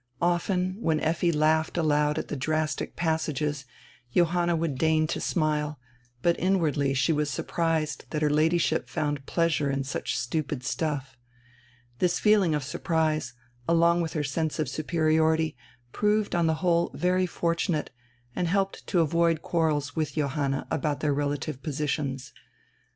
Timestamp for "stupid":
10.17-10.63